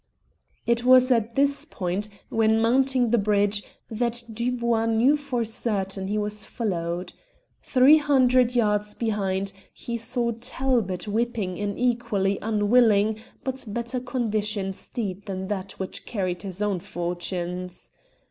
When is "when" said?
2.29-2.59